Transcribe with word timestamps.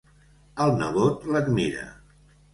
El 0.65 0.73
nebot 0.79 1.29
l'admira. 1.35 1.87